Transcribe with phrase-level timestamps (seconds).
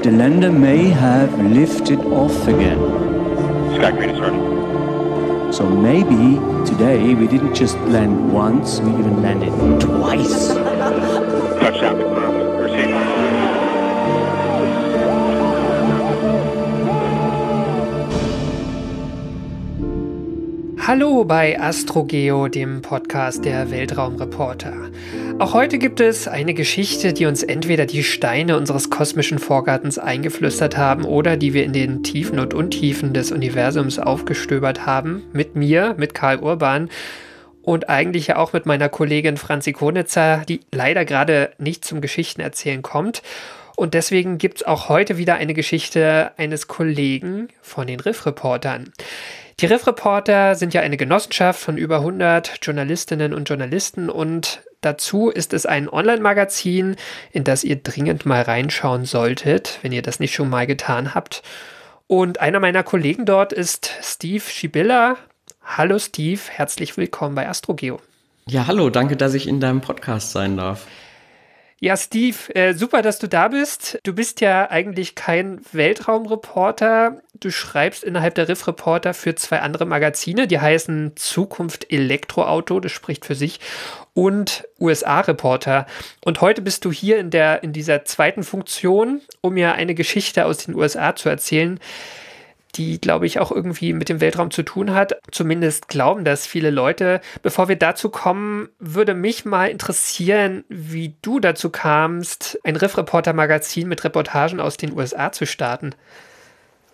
[0.00, 2.78] The lander may have lifted off again.
[3.74, 5.52] Sky green is starting.
[5.52, 10.48] So maybe today we didn't just land once, we even landed twice.
[11.60, 12.60] Touchdown confirmed.
[12.62, 13.18] Receiving.
[20.78, 24.87] Hallo bei AstroGeo, dem Podcast der Weltraumreporter.
[25.40, 30.76] Auch heute gibt es eine Geschichte, die uns entweder die Steine unseres kosmischen Vorgartens eingeflüstert
[30.76, 35.22] haben oder die wir in den Tiefen und Untiefen des Universums aufgestöbert haben.
[35.32, 36.90] Mit mir, mit Karl Urban
[37.62, 42.82] und eigentlich ja auch mit meiner Kollegin Franzi Konitzer, die leider gerade nicht zum Geschichtenerzählen
[42.82, 43.22] kommt.
[43.76, 48.92] Und deswegen gibt es auch heute wieder eine Geschichte eines Kollegen von den Riff-Reportern.
[49.60, 55.52] Die Riff-Reporter sind ja eine Genossenschaft von über 100 Journalistinnen und Journalisten und dazu ist
[55.52, 56.96] es ein Online-Magazin,
[57.32, 61.42] in das ihr dringend mal reinschauen solltet, wenn ihr das nicht schon mal getan habt.
[62.06, 65.16] Und einer meiner Kollegen dort ist Steve Schibilla.
[65.62, 68.00] Hallo Steve, herzlich willkommen bei AstroGeo.
[68.46, 70.86] Ja, hallo, danke, dass ich in deinem Podcast sein darf.
[71.80, 74.00] Ja, Steve, äh, super, dass du da bist.
[74.02, 77.22] Du bist ja eigentlich kein Weltraumreporter.
[77.34, 82.90] Du schreibst innerhalb der Riff Reporter für zwei andere Magazine, die heißen Zukunft Elektroauto, das
[82.90, 83.60] spricht für sich,
[84.18, 85.86] und USA Reporter.
[86.24, 90.44] Und heute bist du hier in der in dieser zweiten Funktion, um mir eine Geschichte
[90.44, 91.78] aus den USA zu erzählen
[92.74, 95.16] die, glaube ich, auch irgendwie mit dem Weltraum zu tun hat.
[95.32, 97.22] Zumindest glauben das viele Leute.
[97.42, 104.04] Bevor wir dazu kommen, würde mich mal interessieren, wie du dazu kamst, ein Riff-Reporter-Magazin mit
[104.04, 105.94] Reportagen aus den USA zu starten.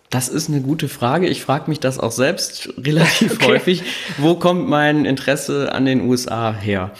[0.09, 1.27] Das ist eine gute Frage.
[1.27, 3.47] Ich frage mich das auch selbst relativ okay.
[3.47, 3.83] häufig.
[4.17, 6.91] Wo kommt mein Interesse an den USA her?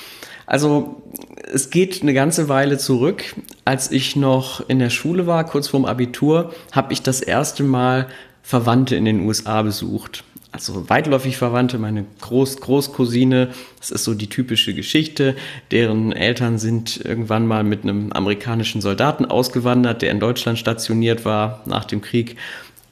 [0.45, 1.01] Also
[1.51, 3.23] es geht eine ganze Weile zurück.
[3.63, 8.07] Als ich noch in der Schule war, kurz vorm Abitur, habe ich das erste Mal
[8.43, 10.23] Verwandte in den USA besucht.
[10.51, 15.35] Also weitläufig Verwandte, meine Groß Großcousine, das ist so die typische Geschichte.
[15.71, 21.61] Deren Eltern sind irgendwann mal mit einem amerikanischen Soldaten ausgewandert, der in Deutschland stationiert war
[21.65, 22.37] nach dem Krieg.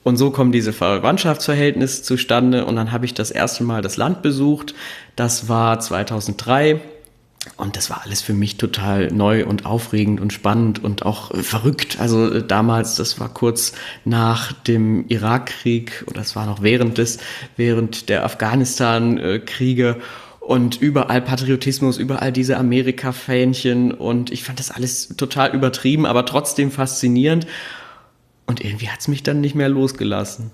[0.04, 2.66] Und so kommen diese Verwandtschaftsverhältnisse zustande.
[2.66, 4.76] Und dann habe ich das erste Mal das Land besucht.
[5.16, 6.82] Das war 2003
[7.58, 11.44] und das war alles für mich total neu und aufregend und spannend und auch äh,
[11.44, 12.00] verrückt.
[12.00, 13.74] Also äh, damals, das war kurz
[14.06, 17.20] nach dem Irakkrieg oder es war noch während des,
[17.58, 19.98] während der Afghanistan-Kriege
[20.40, 26.72] und überall Patriotismus, überall diese Amerika-Fähnchen und ich fand das alles total übertrieben, aber trotzdem
[26.72, 27.48] faszinierend.
[28.46, 30.52] Und irgendwie hat es mich dann nicht mehr losgelassen.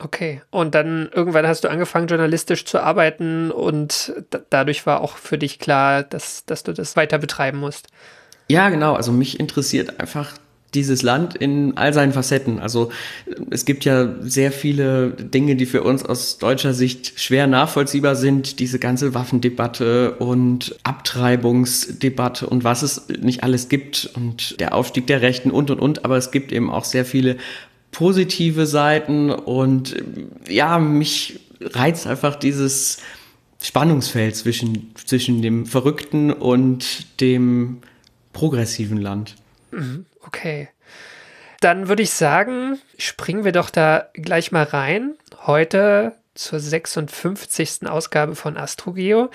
[0.00, 4.12] Okay, und dann irgendwann hast du angefangen, journalistisch zu arbeiten und
[4.50, 7.88] dadurch war auch für dich klar, dass, dass du das weiter betreiben musst.
[8.48, 8.94] Ja, genau.
[8.94, 10.34] Also mich interessiert einfach
[10.74, 12.58] dieses Land in all seinen Facetten.
[12.58, 12.90] Also
[13.50, 18.58] es gibt ja sehr viele Dinge, die für uns aus deutscher Sicht schwer nachvollziehbar sind.
[18.58, 25.22] Diese ganze Waffendebatte und Abtreibungsdebatte und was es nicht alles gibt und der Aufstieg der
[25.22, 26.04] Rechten und und und.
[26.04, 27.38] Aber es gibt eben auch sehr viele
[27.90, 29.96] positive Seiten und
[30.48, 32.98] ja, mich reizt einfach dieses
[33.60, 37.80] Spannungsfeld zwischen, zwischen dem verrückten und dem
[38.32, 39.34] progressiven Land.
[39.72, 40.68] Mhm, okay.
[41.60, 45.14] Dann würde ich sagen, springen wir doch da gleich mal rein.
[45.44, 47.88] Heute zur 56.
[47.88, 49.30] Ausgabe von AstroGeo.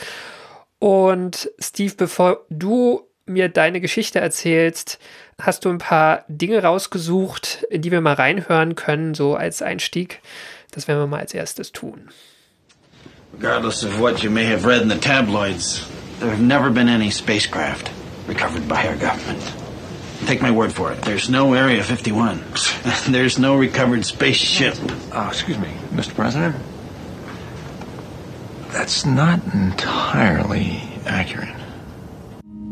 [0.79, 4.99] Und Steve, bevor du mir deine Geschichte erzählst,
[5.41, 10.21] hast du ein paar Dinge rausgesucht, in die wir mal reinhören können, so als Einstieg.
[10.71, 12.09] Das werden wir mal als erstes tun.
[13.33, 15.85] Regardless of what you may have read in the tabloids,
[16.19, 17.89] there have never been any spacecraft
[18.27, 19.41] recovered by our government.
[20.25, 21.01] Take my word for it.
[21.01, 22.41] There's no Area 51.
[23.09, 24.75] There's no recovered spaceship.
[25.11, 26.13] Uh, excuse me, Mr.
[26.13, 26.55] President.
[28.71, 31.62] That's not entirely accurate.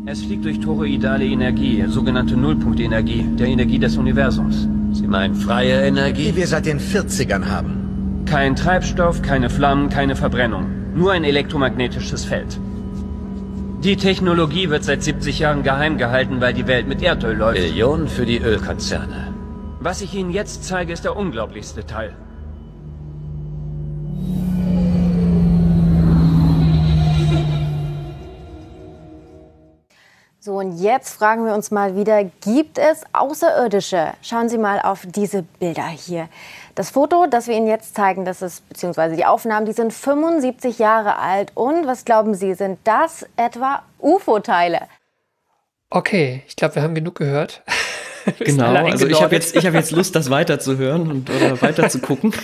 [0.04, 4.66] Es fliegt durch toroidale Energie, sogenannte Nullpunktenergie, der Energie des Universums.
[4.90, 6.32] Sie meinen freie Energie?
[6.32, 8.24] Die wir seit den 40ern haben.
[8.26, 10.66] Kein Treibstoff, keine Flammen, keine Verbrennung.
[10.96, 12.58] Nur ein elektromagnetisches Feld.
[13.84, 17.60] Die Technologie wird seit 70 Jahren geheim gehalten, weil die Welt mit Erdöl läuft.
[17.60, 19.32] Millionen für die Ölkonzerne.
[19.78, 22.16] Was ich Ihnen jetzt zeige, ist der unglaublichste Teil.
[30.44, 34.14] So, und jetzt fragen wir uns mal wieder, gibt es Außerirdische?
[34.22, 36.28] Schauen Sie mal auf diese Bilder hier.
[36.74, 40.80] Das Foto, das wir Ihnen jetzt zeigen, das ist, beziehungsweise die Aufnahmen, die sind 75
[40.80, 41.52] Jahre alt.
[41.54, 44.80] Und was glauben Sie, sind das etwa UFO-Teile?
[45.90, 47.62] Okay, ich glaube, wir haben genug gehört.
[48.40, 52.34] genau, also ich habe jetzt, hab jetzt Lust, das weiterzuhören und oder weiter zu gucken.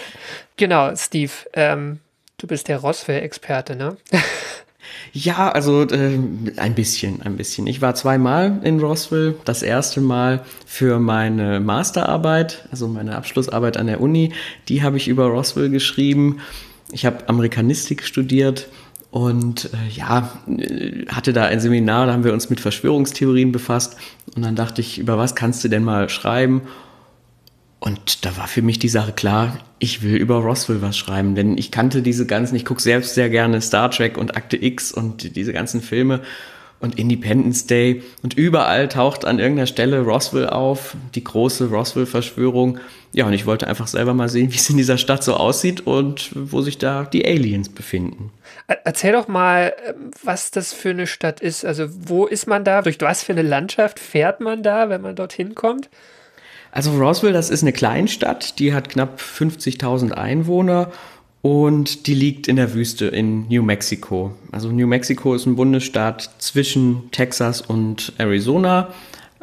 [0.56, 2.00] genau, Steve, ähm,
[2.38, 3.98] du bist der Roswell-Experte, ne?
[5.12, 6.18] Ja, also äh,
[6.56, 7.66] ein bisschen, ein bisschen.
[7.66, 9.34] Ich war zweimal in Roswell.
[9.44, 14.32] Das erste Mal für meine Masterarbeit, also meine Abschlussarbeit an der Uni.
[14.68, 16.38] Die habe ich über Roswell geschrieben.
[16.92, 18.68] Ich habe Amerikanistik studiert
[19.10, 20.32] und äh, ja,
[21.08, 23.96] hatte da ein Seminar, da haben wir uns mit Verschwörungstheorien befasst.
[24.34, 26.62] Und dann dachte ich, über was kannst du denn mal schreiben?
[27.82, 31.58] Und da war für mich die Sache klar, ich will über Roswell was schreiben, denn
[31.58, 35.34] ich kannte diese ganzen, ich gucke selbst sehr gerne Star Trek und Akte X und
[35.34, 36.20] diese ganzen Filme
[36.78, 42.78] und Independence Day und überall taucht an irgendeiner Stelle Roswell auf, die große Roswell-Verschwörung.
[43.10, 45.80] Ja, und ich wollte einfach selber mal sehen, wie es in dieser Stadt so aussieht
[45.80, 48.30] und wo sich da die Aliens befinden.
[48.84, 49.74] Erzähl doch mal,
[50.22, 51.64] was das für eine Stadt ist.
[51.64, 52.80] Also, wo ist man da?
[52.80, 55.90] Durch was für eine Landschaft fährt man da, wenn man dorthin kommt?
[56.72, 60.90] Also Roswell, das ist eine Kleinstadt, die hat knapp 50.000 Einwohner
[61.42, 64.32] und die liegt in der Wüste in New Mexico.
[64.52, 68.88] Also New Mexico ist ein Bundesstaat zwischen Texas und Arizona.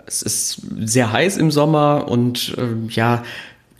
[0.08, 3.24] Es ist sehr heiß im Sommer und äh, ja,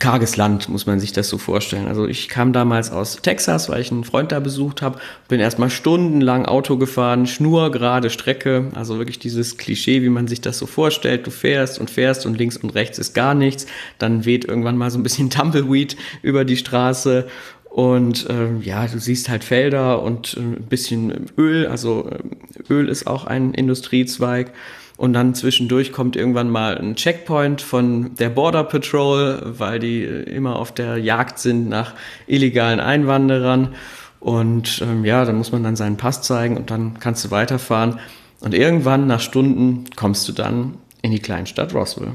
[0.00, 1.86] karges Land, muss man sich das so vorstellen.
[1.86, 4.98] Also ich kam damals aus Texas, weil ich einen Freund da besucht habe,
[5.28, 10.58] bin erstmal stundenlang Auto gefahren, schnurgerade Strecke, also wirklich dieses Klischee, wie man sich das
[10.58, 11.26] so vorstellt.
[11.26, 13.66] Du fährst und fährst und links und rechts ist gar nichts,
[13.98, 17.28] dann weht irgendwann mal so ein bisschen Tumbleweed über die Straße
[17.70, 22.88] und äh, ja, du siehst halt Felder und äh, ein bisschen Öl, also äh, Öl
[22.88, 24.52] ist auch ein Industriezweig
[25.00, 30.56] und dann zwischendurch kommt irgendwann mal ein Checkpoint von der Border Patrol, weil die immer
[30.56, 31.94] auf der Jagd sind nach
[32.26, 33.74] illegalen Einwanderern.
[34.20, 37.98] Und ähm, ja, da muss man dann seinen Pass zeigen und dann kannst du weiterfahren.
[38.40, 42.12] Und irgendwann nach Stunden kommst du dann in die Kleinstadt Roswell.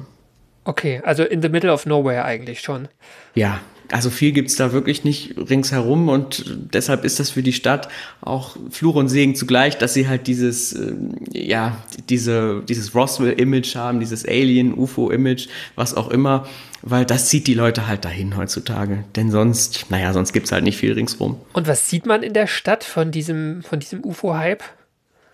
[0.63, 2.87] Okay, also in the middle of nowhere eigentlich schon.
[3.33, 3.61] Ja,
[3.91, 7.87] also viel gibt's da wirklich nicht ringsherum und deshalb ist das für die Stadt
[8.21, 10.93] auch Fluch und Segen zugleich, dass sie halt dieses, äh,
[11.31, 11.77] ja,
[12.09, 16.45] diese, dieses Roswell-Image haben, dieses Alien-UFO-Image, was auch immer,
[16.81, 19.03] weil das zieht die Leute halt dahin heutzutage.
[19.15, 21.39] Denn sonst, naja, sonst gibt's halt nicht viel ringsrum.
[21.53, 24.63] Und was sieht man in der Stadt von diesem, von diesem UFO-Hype?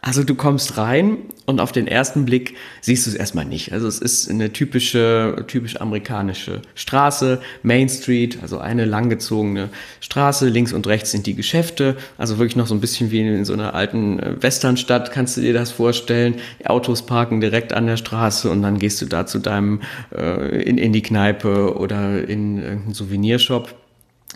[0.04, 3.72] Also du kommst rein und auf den ersten Blick siehst du es erstmal nicht.
[3.72, 9.70] Also es ist eine typische, typisch amerikanische Straße, Main Street, also eine langgezogene
[10.00, 10.50] Straße.
[10.50, 11.98] Links und rechts sind die Geschäfte.
[12.18, 15.42] Also wirklich noch so ein bisschen wie in so einer alten äh, Westernstadt, kannst du
[15.42, 16.36] dir das vorstellen.
[16.62, 19.82] Die Autos parken direkt an der Straße und dann gehst du da zu deinem,
[20.18, 23.76] äh, in, in die Kneipe oder in irgendeinen Souvenirshop.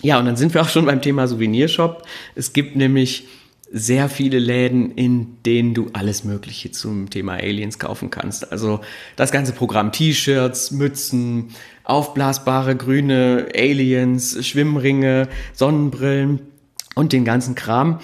[0.04, 2.04] Ja, und dann sind wir auch schon beim Thema Souvenirshop.
[2.36, 3.26] Es gibt nämlich
[3.78, 8.50] sehr viele Läden, in denen du alles Mögliche zum Thema Aliens kaufen kannst.
[8.54, 8.80] Also
[9.18, 11.50] das ganze Programm T-Shirts, Mützen,
[11.84, 16.40] aufblasbare grüne Aliens, Schwimmringe, Sonnenbrillen
[16.96, 18.00] und den ganzen Kram.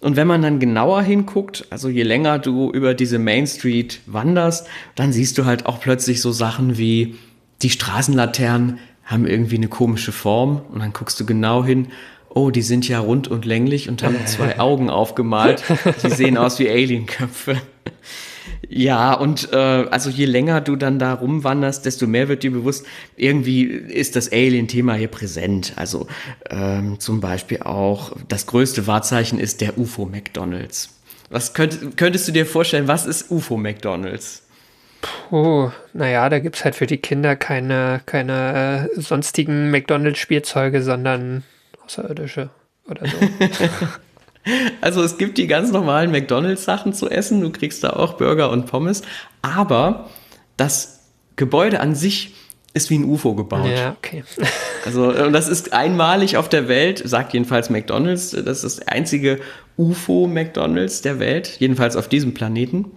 [0.00, 4.66] Und wenn man dann genauer hinguckt, also je länger du über diese Main Street wanderst,
[4.94, 7.14] dann siehst du halt auch plötzlich so Sachen wie
[7.62, 11.88] die Straßenlaternen haben irgendwie eine komische Form und dann guckst du genau hin
[12.34, 15.62] oh, die sind ja rund und länglich und haben zwei Augen aufgemalt.
[16.02, 17.56] Die sehen aus wie Alienköpfe.
[18.68, 22.86] Ja, und äh, also je länger du dann da rumwanderst, desto mehr wird dir bewusst,
[23.16, 25.74] irgendwie ist das Alien-Thema hier präsent.
[25.76, 26.08] Also
[26.50, 30.90] ähm, zum Beispiel auch das größte Wahrzeichen ist der UFO McDonalds.
[31.30, 34.42] Was könnt, könntest du dir vorstellen, was ist UFO McDonalds?
[35.28, 41.44] Puh, naja, da gibt es halt für die Kinder keine, keine äh, sonstigen McDonalds-Spielzeuge, sondern
[41.84, 42.50] Außerirdische
[42.88, 43.16] oder so.
[44.80, 47.40] also es gibt die ganz normalen McDonalds-Sachen zu essen.
[47.40, 49.02] Du kriegst da auch Burger und Pommes.
[49.42, 50.10] Aber
[50.56, 51.00] das
[51.36, 52.34] Gebäude an sich
[52.74, 53.70] ist wie ein UFO gebaut.
[53.74, 54.24] Ja, okay.
[54.84, 58.32] Also, und das ist einmalig auf der Welt, sagt jedenfalls McDonalds.
[58.32, 59.40] Das ist das einzige
[59.78, 62.90] UFO-McDonalds der Welt, jedenfalls auf diesem Planeten.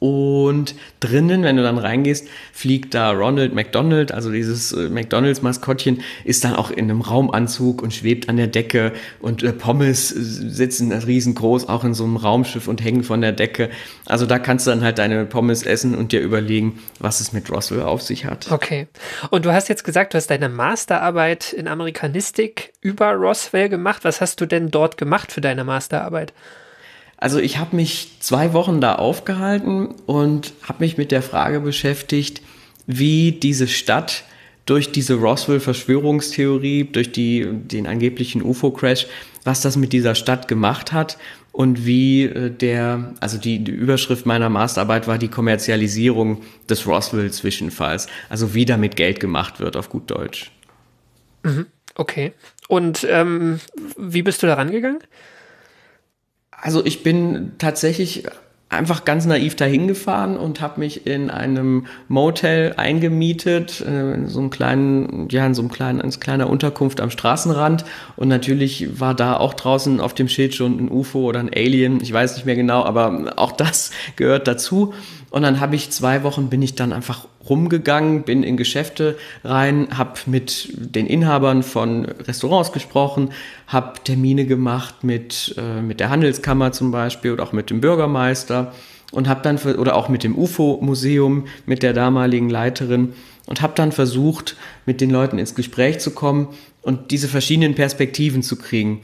[0.00, 6.44] Und drinnen, wenn du dann reingehst, fliegt da Ronald McDonald, also dieses äh, McDonalds-Maskottchen, ist
[6.44, 8.92] dann auch in einem Raumanzug und schwebt an der Decke.
[9.18, 13.70] Und äh, Pommes sitzen riesengroß auch in so einem Raumschiff und hängen von der Decke.
[14.06, 17.50] Also da kannst du dann halt deine Pommes essen und dir überlegen, was es mit
[17.50, 18.52] Roswell auf sich hat.
[18.52, 18.86] Okay.
[19.30, 24.04] Und du hast jetzt gesagt, du hast deine Masterarbeit in Amerikanistik über Roswell gemacht.
[24.04, 26.32] Was hast du denn dort gemacht für deine Masterarbeit?
[27.18, 32.42] Also ich habe mich zwei Wochen da aufgehalten und habe mich mit der Frage beschäftigt,
[32.86, 34.24] wie diese Stadt
[34.66, 39.06] durch diese Roswell-Verschwörungstheorie, durch die, den angeblichen UFO-Crash,
[39.42, 41.18] was das mit dieser Stadt gemacht hat
[41.52, 48.06] und wie äh, der, also die, die Überschrift meiner Masterarbeit war die Kommerzialisierung des Roswell-Zwischenfalls,
[48.28, 50.52] also wie damit Geld gemacht wird auf gut Deutsch.
[51.42, 52.32] Mhm, okay.
[52.68, 53.58] Und ähm,
[53.96, 55.00] wie bist du da rangegangen?
[56.60, 58.24] Also ich bin tatsächlich
[58.70, 64.40] einfach ganz naiv dahin gefahren und habe mich in einem Motel eingemietet, äh, in so
[64.40, 67.84] einem kleinen, ja, in so einem kleinen, in kleiner Unterkunft am Straßenrand.
[68.16, 72.02] Und natürlich war da auch draußen auf dem Schild schon ein UFO oder ein Alien,
[72.02, 74.92] ich weiß nicht mehr genau, aber auch das gehört dazu.
[75.30, 79.88] Und dann habe ich zwei Wochen bin ich dann einfach rumgegangen, bin in Geschäfte rein,
[79.96, 83.30] habe mit den Inhabern von Restaurants gesprochen,
[83.66, 88.72] habe Termine gemacht mit, äh, mit der Handelskammer zum Beispiel oder auch mit dem Bürgermeister
[89.12, 93.12] und habe dann oder auch mit dem UFO-Museum mit der damaligen Leiterin
[93.46, 94.56] und habe dann versucht,
[94.86, 96.48] mit den Leuten ins Gespräch zu kommen
[96.82, 99.00] und diese verschiedenen Perspektiven zu kriegen.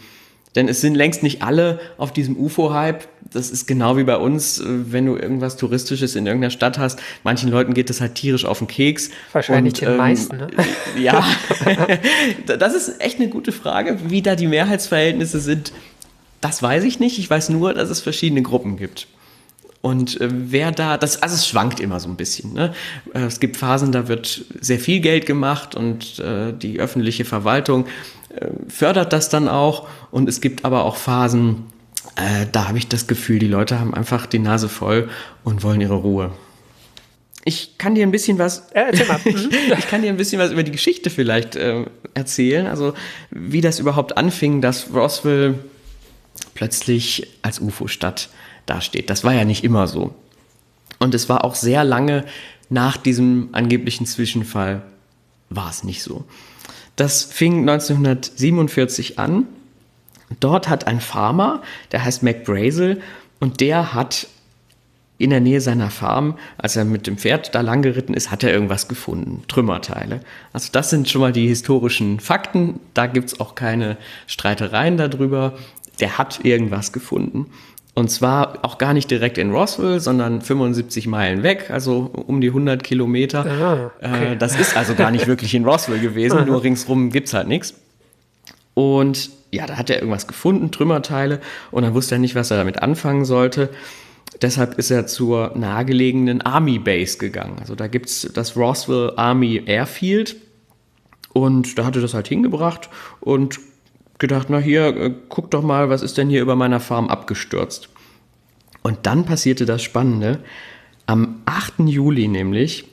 [0.55, 3.09] Denn es sind längst nicht alle auf diesem UFO-Hype.
[3.33, 7.01] Das ist genau wie bei uns, äh, wenn du irgendwas Touristisches in irgendeiner Stadt hast.
[7.25, 9.11] Manchen Leuten geht das halt tierisch auf den Keks.
[9.33, 10.49] Wahrscheinlich und, den ähm, meisten, ne?
[10.99, 11.25] Ja,
[12.47, 13.99] das ist echt eine gute Frage.
[14.09, 15.73] Wie da die Mehrheitsverhältnisse sind,
[16.41, 17.19] das weiß ich nicht.
[17.19, 19.09] Ich weiß nur, dass es verschiedene Gruppen gibt.
[19.85, 22.55] Und äh, wer da, das, also es schwankt immer so ein bisschen.
[22.55, 22.73] Ne?
[23.13, 27.85] Äh, es gibt Phasen, da wird sehr viel Geld gemacht und äh, die öffentliche Verwaltung
[28.69, 29.89] fördert das dann auch.
[30.11, 31.67] Und es gibt aber auch Phasen,
[32.17, 35.09] äh, da habe ich das Gefühl, die Leute haben einfach die Nase voll
[35.43, 36.31] und wollen ihre Ruhe.
[37.45, 38.71] Ich kann dir ein bisschen was.
[38.73, 39.03] Äh, ich,
[39.79, 42.67] ich kann dir ein bisschen was über die Geschichte vielleicht äh, erzählen.
[42.67, 42.95] Also
[43.31, 45.57] wie das überhaupt anfing, dass Roswell
[46.55, 48.29] plötzlich als UFO-Stadt
[48.67, 49.11] dasteht.
[49.11, 50.15] Das war ja nicht immer so.
[50.99, 52.25] Und es war auch sehr lange
[52.71, 54.83] nach diesem angeblichen Zwischenfall
[55.51, 56.25] war es nicht so.
[56.97, 59.47] Das fing 1947 an.
[60.41, 63.03] Dort hat ein Farmer, der heißt Mac Brazel,
[63.41, 64.29] und der hat
[65.19, 68.43] in der Nähe seiner Farm, als er mit dem Pferd da lang geritten ist, hat
[68.43, 69.45] er irgendwas gefunden.
[69.47, 70.21] Trümmerteile.
[70.53, 72.81] Also das sind schon mal die historischen Fakten.
[72.95, 73.97] Da gibt es auch keine
[74.27, 75.55] Streitereien darüber.
[76.01, 77.47] Der hat irgendwas gefunden.
[77.97, 82.49] Und zwar auch gar nicht direkt in Roswell, sondern 75 Meilen weg, also um die
[82.49, 83.47] 100 Kilometer.
[83.47, 84.33] Ah, okay.
[84.33, 87.47] äh, das ist also gar nicht wirklich in Roswell gewesen, nur ringsrum gibt es halt
[87.47, 87.75] nichts.
[88.75, 92.57] Und ja, da hat er irgendwas gefunden, Trümmerteile, und dann wusste er nicht, was er
[92.57, 93.71] damit anfangen sollte.
[94.43, 97.59] Deshalb ist er zur nahegelegenen Army Base gegangen.
[97.61, 100.35] Also da gibt es das Roswell Army Airfield.
[101.33, 102.89] Und da hat er das halt hingebracht
[103.21, 103.59] und
[104.25, 107.89] gedacht, na hier, äh, guck doch mal, was ist denn hier über meiner Farm abgestürzt.
[108.83, 110.41] Und dann passierte das Spannende.
[111.07, 111.81] Am 8.
[111.89, 112.87] Juli nämlich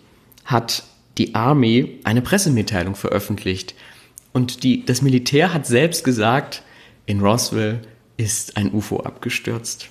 [0.46, 0.84] hat
[1.18, 3.76] die Army eine Pressemitteilung veröffentlicht.
[4.34, 6.64] Und die, das Militär hat selbst gesagt,
[7.06, 7.82] in Roswell
[8.18, 9.90] ist ein UFO abgestürzt.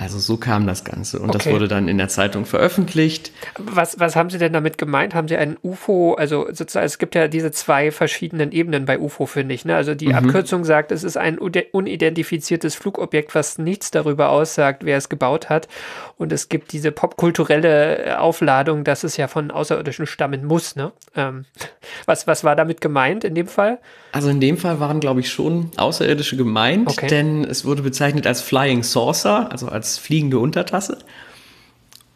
[0.00, 1.38] Also so kam das Ganze und okay.
[1.38, 3.32] das wurde dann in der Zeitung veröffentlicht.
[3.58, 5.14] Was, was haben Sie denn damit gemeint?
[5.14, 9.26] Haben Sie ein UFO, also sozusagen, es gibt ja diese zwei verschiedenen Ebenen bei UFO,
[9.26, 9.66] finde ich.
[9.66, 9.76] Ne?
[9.76, 10.14] Also die mhm.
[10.14, 15.68] Abkürzung sagt, es ist ein unidentifiziertes Flugobjekt, was nichts darüber aussagt, wer es gebaut hat.
[16.16, 20.76] Und es gibt diese popkulturelle äh, Aufladung, dass es ja von Außerirdischen stammen muss.
[20.76, 20.92] Ne?
[21.14, 21.44] Ähm,
[22.06, 23.78] was, was war damit gemeint in dem Fall?
[24.12, 27.06] Also in dem Fall waren, glaube ich, schon Außerirdische gemeint, okay.
[27.06, 30.98] denn es wurde bezeichnet als Flying Saucer, also als fliegende Untertasse.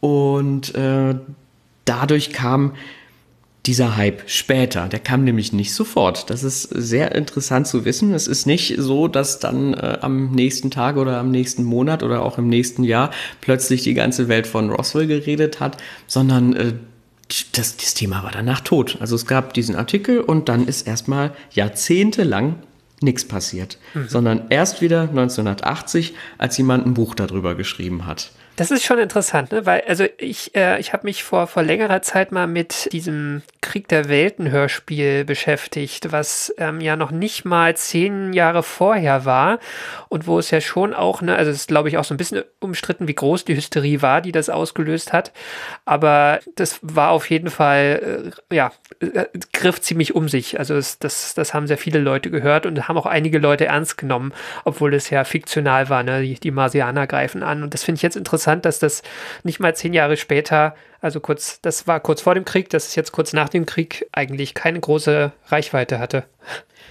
[0.00, 1.14] Und äh,
[1.85, 2.75] dadurch kam
[3.66, 4.88] dieser Hype später.
[4.88, 6.28] Der kam nämlich nicht sofort.
[6.28, 8.12] Das ist sehr interessant zu wissen.
[8.12, 12.23] Es ist nicht so, dass dann äh, am nächsten Tag oder am nächsten Monat oder
[12.23, 16.75] auch im nächsten Jahr plötzlich die ganze Welt von Roswell geredet hat, sondern äh,
[17.52, 18.99] das, das Thema war danach tot.
[19.00, 22.57] Also es gab diesen Artikel und dann ist erstmal jahrzehntelang
[23.00, 24.08] nichts passiert, mhm.
[24.08, 28.32] sondern erst wieder 1980, als jemand ein Buch darüber geschrieben hat.
[28.56, 29.66] Das ist schon interessant, ne?
[29.66, 33.88] weil also ich, äh, ich habe mich vor, vor längerer Zeit mal mit diesem Krieg
[33.88, 39.58] der Welten Hörspiel beschäftigt, was ähm, ja noch nicht mal zehn Jahre vorher war
[40.08, 42.16] und wo es ja schon auch, ne, also es ist glaube ich auch so ein
[42.16, 45.32] bisschen umstritten, wie groß die Hysterie war, die das ausgelöst hat,
[45.84, 48.70] aber das war auf jeden Fall, äh, ja,
[49.00, 50.61] äh, griff ziemlich um sich.
[50.61, 53.99] Also es, das, das haben sehr viele Leute gehört und haben auch einige Leute ernst
[53.99, 54.32] genommen,
[54.64, 56.23] obwohl es ja fiktional war, ne?
[56.23, 59.02] die, die Marsianer greifen an und das finde ich jetzt interessant, dass das
[59.42, 60.74] nicht mal zehn Jahre später
[61.04, 64.06] also kurz, das war kurz vor dem Krieg, das ist jetzt kurz nach dem Krieg
[64.12, 66.24] eigentlich keine große Reichweite hatte.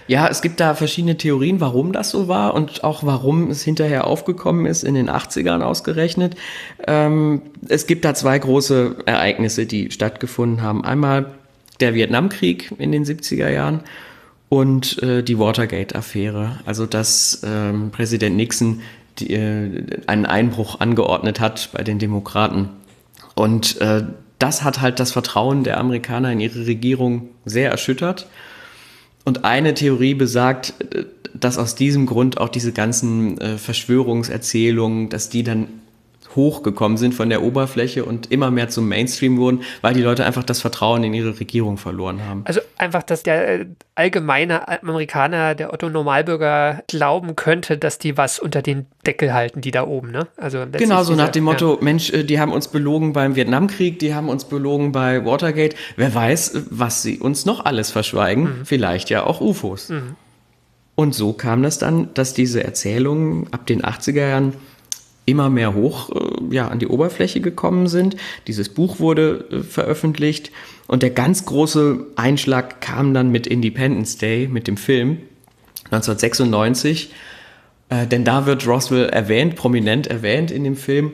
[0.05, 4.05] Ja, es gibt da verschiedene Theorien, warum das so war und auch warum es hinterher
[4.05, 6.36] aufgekommen ist, in den 80ern ausgerechnet.
[6.86, 10.86] Ähm, es gibt da zwei große Ereignisse, die stattgefunden haben.
[10.86, 11.31] Einmal
[11.79, 13.79] der Vietnamkrieg in den 70er Jahren
[14.48, 16.60] und äh, die Watergate-Affäre.
[16.67, 18.81] Also, dass ähm, Präsident Nixon
[19.20, 22.70] die, äh, einen Einbruch angeordnet hat bei den Demokraten
[23.36, 24.03] und äh,
[24.39, 28.27] das hat halt das Vertrauen der Amerikaner in ihre Regierung sehr erschüttert.
[29.24, 35.29] Und eine Theorie besagt, äh, dass aus diesem Grund auch diese ganzen äh, Verschwörungserzählungen, dass
[35.29, 35.67] die dann
[36.36, 40.44] hochgekommen sind von der Oberfläche und immer mehr zum Mainstream wurden, weil die Leute einfach
[40.44, 42.42] das Vertrauen in ihre Regierung verloren haben.
[42.46, 48.40] Also einfach, dass der äh, allgemeine Amerikaner, der Otto Normalbürger glauben könnte, dass die was
[48.40, 50.28] unter den Deckel halten, die da oben, ne?
[50.38, 51.84] Also genau so nach dem Motto, ja.
[51.84, 55.75] Mensch, äh, die haben uns belogen beim Vietnamkrieg, die haben uns belogen bei Watergate.
[55.96, 58.44] Wer weiß, was sie uns noch alles verschweigen?
[58.44, 58.66] Mhm.
[58.66, 59.90] Vielleicht ja auch UFOs.
[59.90, 60.16] Mhm.
[60.96, 64.54] Und so kam das dann, dass diese Erzählungen ab den 80er Jahren
[65.25, 68.15] immer mehr hoch äh, ja, an die Oberfläche gekommen sind.
[68.48, 70.51] Dieses Buch wurde äh, veröffentlicht
[70.88, 75.20] und der ganz große Einschlag kam dann mit Independence Day, mit dem Film
[75.86, 77.12] 1996.
[77.89, 81.12] Äh, denn da wird Roswell erwähnt, prominent erwähnt in dem Film.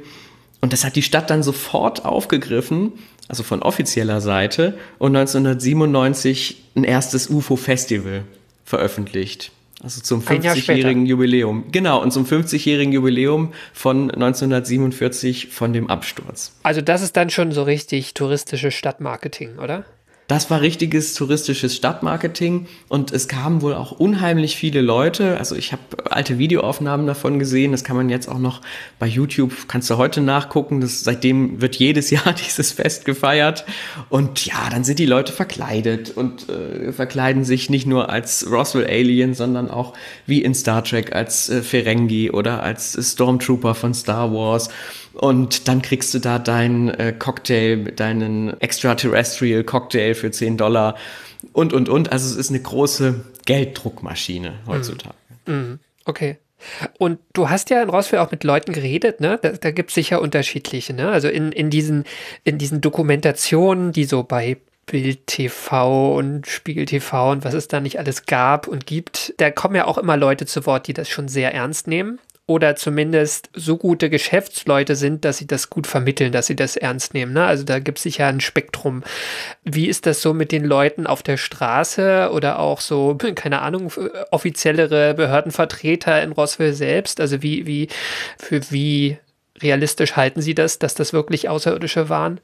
[0.61, 2.93] Und das hat die Stadt dann sofort aufgegriffen,
[3.27, 8.23] also von offizieller Seite, und 1997 ein erstes UFO-Festival
[8.65, 9.51] veröffentlicht.
[9.81, 11.65] Also zum 50-jährigen Jubiläum.
[11.71, 16.53] Genau, und zum 50-jährigen Jubiläum von 1947 von dem Absturz.
[16.63, 19.85] Also das ist dann schon so richtig touristisches Stadtmarketing, oder?
[20.29, 25.39] Das war richtiges touristisches Stadtmarketing und es kamen wohl auch unheimlich viele Leute.
[25.39, 27.71] Also ich habe alte Videoaufnahmen davon gesehen.
[27.71, 28.61] Das kann man jetzt auch noch
[28.99, 30.81] bei YouTube, kannst du heute nachgucken.
[30.81, 33.65] Das, seitdem wird jedes Jahr dieses Fest gefeiert.
[34.09, 38.85] Und ja, dann sind die Leute verkleidet und äh, verkleiden sich nicht nur als Roswell
[38.85, 39.95] Alien, sondern auch
[40.27, 44.69] wie in Star Trek als äh, Ferengi oder als Stormtrooper von Star Wars.
[45.19, 50.95] Und dann kriegst du da deinen äh, Cocktail, deinen Extraterrestrial Cocktail für 10 Dollar
[51.51, 52.09] und, und, und.
[52.13, 55.15] Also es ist eine große Gelddruckmaschine heutzutage.
[55.45, 55.79] Mhm.
[56.05, 56.37] Okay.
[56.97, 59.39] Und du hast ja in Roswell auch mit Leuten geredet, ne?
[59.41, 61.09] Da, da gibt es sicher unterschiedliche, ne?
[61.09, 62.05] Also in, in, diesen,
[62.45, 64.55] in diesen Dokumentationen, die so bei
[64.85, 69.51] Bild TV und Spiegel TV und was es da nicht alles gab und gibt, da
[69.51, 73.51] kommen ja auch immer Leute zu Wort, die das schon sehr ernst nehmen oder zumindest
[73.53, 77.31] so gute Geschäftsleute sind, dass sie das gut vermitteln, dass sie das ernst nehmen.
[77.31, 77.45] Ne?
[77.45, 79.03] Also da gibt es sicher ein Spektrum.
[79.63, 83.91] Wie ist das so mit den Leuten auf der Straße oder auch so, keine Ahnung,
[84.31, 87.21] offiziellere Behördenvertreter in Roswell selbst?
[87.21, 87.87] Also wie, wie,
[88.39, 89.19] für wie
[89.61, 92.41] realistisch halten Sie das, dass das wirklich Außerirdische waren?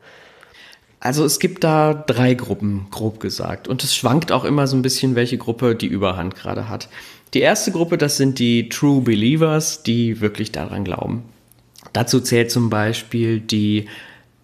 [1.00, 3.68] Also es gibt da drei Gruppen, grob gesagt.
[3.68, 6.90] Und es schwankt auch immer so ein bisschen, welche Gruppe die Überhand gerade hat.
[7.34, 11.24] Die erste Gruppe, das sind die True Believers, die wirklich daran glauben.
[11.94, 13.88] Dazu zählt zum Beispiel die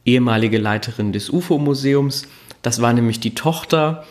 [0.05, 2.27] ehemalige Leiterin des UFO-Museums.
[2.61, 4.05] Das war nämlich die Tochter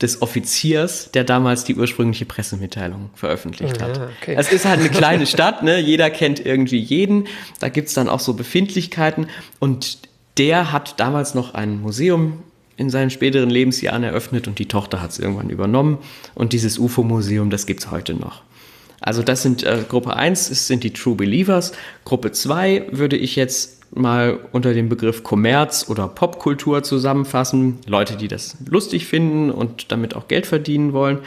[0.00, 3.96] des Offiziers, der damals die ursprüngliche Pressemitteilung veröffentlicht hat.
[3.96, 4.34] Ja, okay.
[4.36, 5.78] Es ist halt eine kleine Stadt, ne?
[5.78, 7.26] jeder kennt irgendwie jeden.
[7.60, 9.28] Da gibt es dann auch so Befindlichkeiten.
[9.58, 9.98] Und
[10.36, 12.42] der hat damals noch ein Museum
[12.76, 15.98] in seinen späteren Lebensjahren eröffnet und die Tochter hat es irgendwann übernommen.
[16.34, 18.42] Und dieses UFO-Museum, das gibt es heute noch.
[19.00, 21.72] Also das sind äh, Gruppe 1, das sind die True Believers.
[22.04, 27.78] Gruppe 2 würde ich jetzt mal unter dem Begriff Kommerz oder Popkultur zusammenfassen.
[27.86, 31.18] Leute, die das lustig finden und damit auch Geld verdienen wollen.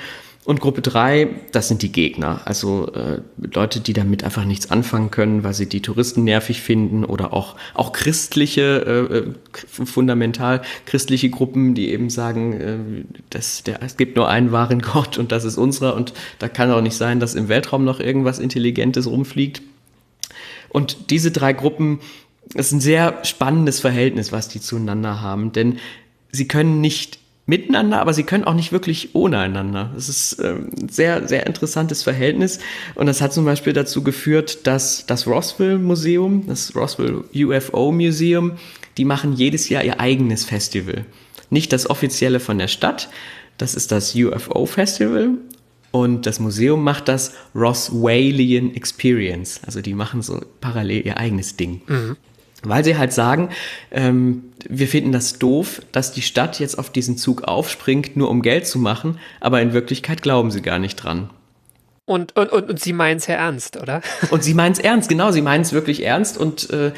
[0.49, 3.21] Und Gruppe 3, das sind die Gegner, also äh,
[3.53, 7.55] Leute, die damit einfach nichts anfangen können, weil sie die Touristen nervig finden oder auch,
[7.75, 8.63] auch christliche,
[9.13, 12.77] äh, fundamental christliche Gruppen, die eben sagen, äh,
[13.29, 16.71] dass der, es gibt nur einen wahren Gott und das ist unserer und da kann
[16.71, 19.61] auch nicht sein, dass im Weltraum noch irgendwas Intelligentes rumfliegt.
[20.69, 21.99] Und diese drei Gruppen,
[22.55, 25.77] das ist ein sehr spannendes Verhältnis, was die zueinander haben, denn
[26.31, 27.18] sie können nicht
[27.49, 29.91] miteinander, aber sie können auch nicht wirklich ohne einander.
[29.97, 32.59] Es ist ähm, ein sehr, sehr interessantes Verhältnis.
[32.93, 38.53] Und das hat zum Beispiel dazu geführt, dass das Roswell Museum, das Roswell UFO Museum,
[38.97, 41.05] die machen jedes Jahr ihr eigenes Festival.
[41.49, 43.09] nicht das offizielle von der Stadt.
[43.57, 45.31] Das ist das UFO Festival.
[45.91, 49.61] Und das Museum macht das Roswellian Experience.
[49.65, 51.81] Also die machen so parallel ihr eigenes Ding.
[51.87, 52.15] Mhm.
[52.63, 53.49] Weil sie halt sagen,
[53.91, 58.41] ähm, wir finden das doof, dass die Stadt jetzt auf diesen Zug aufspringt, nur um
[58.41, 61.29] Geld zu machen, aber in Wirklichkeit glauben sie gar nicht dran.
[62.09, 64.01] Und, und, und, und sie meinen es ja ernst, oder?
[64.31, 66.91] Und sie meinen es ernst, genau, sie meinen es wirklich ernst und äh,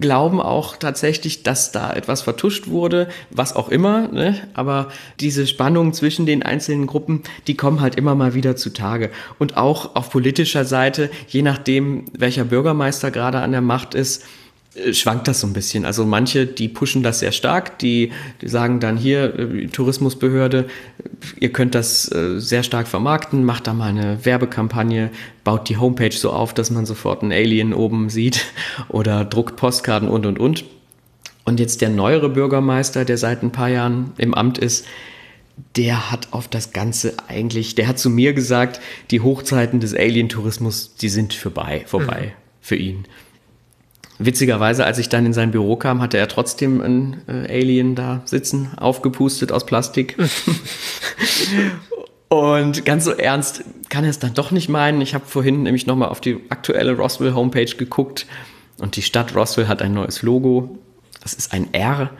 [0.00, 4.08] glauben auch tatsächlich, dass da etwas vertuscht wurde, was auch immer.
[4.08, 4.34] Ne?
[4.54, 4.88] Aber
[5.20, 9.10] diese Spannungen zwischen den einzelnen Gruppen, die kommen halt immer mal wieder zutage.
[9.38, 14.24] Und auch auf politischer Seite, je nachdem, welcher Bürgermeister gerade an der Macht ist,
[14.92, 15.84] schwankt das so ein bisschen.
[15.84, 20.66] Also manche, die pushen das sehr stark, die, die sagen dann hier, äh, Tourismusbehörde,
[21.38, 25.10] ihr könnt das äh, sehr stark vermarkten, macht da mal eine Werbekampagne,
[25.44, 28.44] baut die Homepage so auf, dass man sofort einen Alien oben sieht
[28.88, 30.64] oder druckt Postkarten und und und.
[31.44, 34.84] Und jetzt der neuere Bürgermeister, der seit ein paar Jahren im Amt ist,
[35.76, 40.94] der hat auf das Ganze eigentlich, der hat zu mir gesagt, die Hochzeiten des Alien-Tourismus,
[40.96, 42.42] die sind vorbei, vorbei mhm.
[42.60, 43.04] für ihn.
[44.18, 48.22] Witzigerweise, als ich dann in sein Büro kam, hatte er trotzdem ein äh, Alien da
[48.24, 50.16] sitzen, aufgepustet aus Plastik.
[52.28, 55.00] Und ganz so ernst kann er es dann doch nicht meinen.
[55.00, 58.26] Ich habe vorhin nämlich nochmal auf die aktuelle Roswell Homepage geguckt
[58.78, 60.78] und die Stadt Roswell hat ein neues Logo.
[61.22, 62.10] Das ist ein R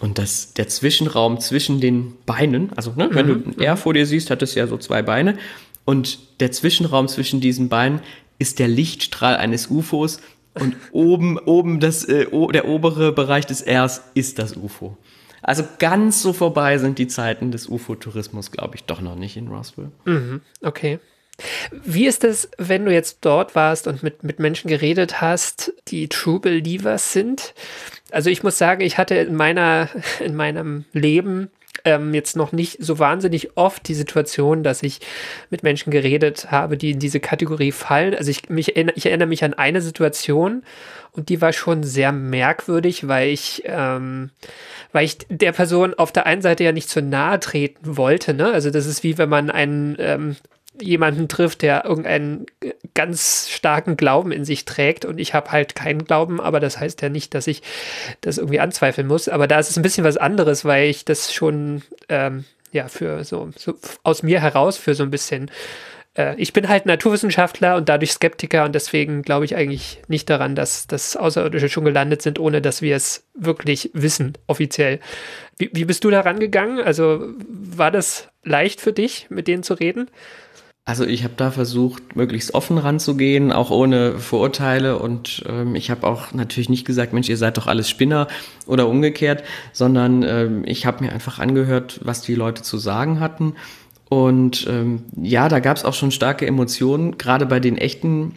[0.00, 3.44] und das, der Zwischenraum zwischen den Beinen, also ne, wenn mhm.
[3.44, 5.38] du ein R vor dir siehst, hat es ja so zwei Beine
[5.84, 8.00] und der Zwischenraum zwischen diesen Beinen
[8.40, 10.20] ist der Lichtstrahl eines UFOs
[10.54, 14.96] und oben, oben das, äh, der obere Bereich des Rs ist das UFO.
[15.42, 19.48] Also ganz so vorbei sind die Zeiten des UFO-Tourismus, glaube ich, doch noch nicht in
[19.48, 19.90] Roswell.
[20.04, 21.00] Mhm, okay.
[21.72, 26.08] Wie ist es, wenn du jetzt dort warst und mit, mit Menschen geredet hast, die
[26.08, 27.54] True Believers sind?
[28.10, 29.88] Also ich muss sagen, ich hatte in meiner,
[30.20, 31.50] in meinem Leben
[31.84, 35.00] ähm, jetzt noch nicht so wahnsinnig oft die Situation, dass ich
[35.50, 38.14] mit Menschen geredet habe, die in diese Kategorie fallen.
[38.14, 40.62] Also ich, mich, ich erinnere mich an eine Situation
[41.12, 44.30] und die war schon sehr merkwürdig, weil ich, ähm,
[44.92, 48.34] weil ich der Person auf der einen Seite ja nicht zu nahe treten wollte.
[48.34, 48.52] Ne?
[48.52, 50.36] Also das ist wie wenn man einen ähm,
[50.80, 52.46] jemanden trifft, der irgendeinen
[52.94, 57.02] ganz starken Glauben in sich trägt und ich habe halt keinen Glauben, aber das heißt
[57.02, 57.62] ja nicht, dass ich
[58.20, 59.28] das irgendwie anzweifeln muss.
[59.28, 63.24] Aber da ist es ein bisschen was anderes, weil ich das schon ähm, ja für
[63.24, 65.50] so, so aus mir heraus für so ein bisschen
[66.16, 70.54] äh, ich bin halt Naturwissenschaftler und dadurch Skeptiker und deswegen glaube ich eigentlich nicht daran,
[70.54, 75.00] dass, dass Außerirdische schon gelandet sind, ohne dass wir es wirklich wissen, offiziell.
[75.58, 76.80] Wie, wie bist du da rangegangen?
[76.80, 80.08] Also war das leicht für dich, mit denen zu reden?
[80.84, 84.98] Also ich habe da versucht, möglichst offen ranzugehen, auch ohne Vorurteile.
[84.98, 88.26] Und ähm, ich habe auch natürlich nicht gesagt, Mensch, ihr seid doch alles Spinner
[88.66, 93.54] oder umgekehrt, sondern ähm, ich habe mir einfach angehört, was die Leute zu sagen hatten.
[94.08, 98.34] Und ähm, ja, da gab es auch schon starke Emotionen, gerade bei den echten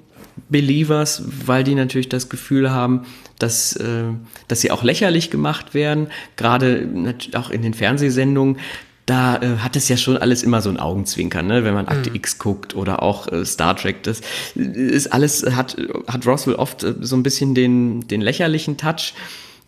[0.48, 3.08] Believers, weil die natürlich das Gefühl haben,
[3.40, 4.04] dass, äh,
[4.48, 6.88] dass sie auch lächerlich gemacht werden, gerade
[7.34, 8.58] auch in den Fernsehsendungen
[9.06, 11.64] da äh, hat es ja schon alles immer so ein Augenzwinkern, ne?
[11.64, 12.16] wenn man Akte mhm.
[12.16, 14.04] X guckt oder auch äh, Star Trek.
[14.04, 14.22] Das
[14.56, 19.14] ist alles, hat, hat Roswell oft äh, so ein bisschen den, den lächerlichen Touch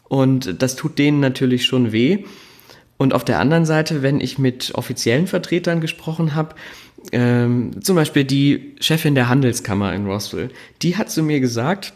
[0.08, 2.24] und das tut denen natürlich schon weh.
[2.98, 6.56] Und auf der anderen Seite, wenn ich mit offiziellen Vertretern gesprochen habe,
[7.12, 10.50] ähm, zum Beispiel die Chefin der Handelskammer in Roswell,
[10.82, 11.94] die hat zu mir gesagt,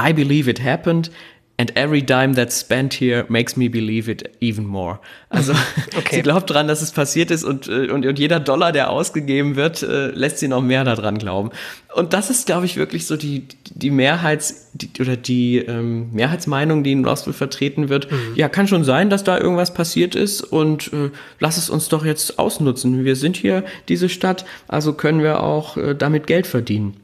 [0.00, 1.10] I believe it happened
[1.58, 4.98] And every dime that's spent here makes me believe it even more.
[5.30, 5.54] Also
[5.96, 6.16] okay.
[6.16, 9.56] sie glaubt dran, dass es passiert ist und, äh, und, und jeder Dollar, der ausgegeben
[9.56, 11.50] wird, äh, lässt sie noch mehr daran glauben.
[11.94, 16.84] Und das ist, glaube ich, wirklich so die, die Mehrheits- die, oder die ähm, Mehrheitsmeinung,
[16.84, 18.12] die in Roswell vertreten wird.
[18.12, 18.34] Mhm.
[18.34, 22.04] Ja, kann schon sein, dass da irgendwas passiert ist und äh, lass es uns doch
[22.04, 23.06] jetzt ausnutzen.
[23.06, 26.96] Wir sind hier, diese Stadt, also können wir auch äh, damit Geld verdienen.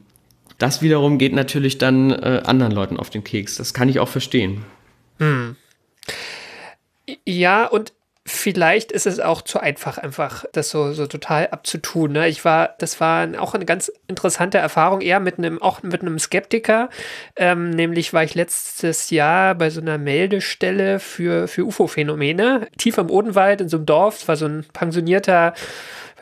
[0.63, 3.57] Das wiederum geht natürlich dann äh, anderen Leuten auf den Keks.
[3.57, 4.63] Das kann ich auch verstehen.
[5.19, 5.57] Hm.
[7.25, 7.91] Ja, und
[8.25, 12.13] vielleicht ist es auch zu einfach, einfach das so, so total abzutun.
[12.13, 12.29] Ne?
[12.29, 16.17] Ich war, das war auch eine ganz interessante Erfahrung, eher mit einem, auch mit einem
[16.17, 16.89] Skeptiker.
[17.35, 23.09] Ähm, nämlich war ich letztes Jahr bei so einer Meldestelle für, für UFO-Phänomene, tief im
[23.09, 24.21] Odenwald in so einem Dorf.
[24.21, 25.55] Es war so ein pensionierter